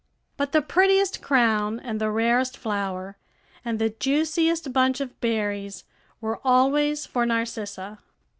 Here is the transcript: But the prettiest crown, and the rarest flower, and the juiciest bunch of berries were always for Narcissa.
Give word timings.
But 0.35 0.51
the 0.51 0.63
prettiest 0.63 1.21
crown, 1.21 1.79
and 1.79 2.01
the 2.01 2.09
rarest 2.09 2.57
flower, 2.57 3.17
and 3.63 3.77
the 3.77 3.89
juiciest 3.91 4.73
bunch 4.73 4.99
of 4.99 5.21
berries 5.21 5.83
were 6.19 6.39
always 6.43 7.05
for 7.05 7.23
Narcissa. 7.23 7.99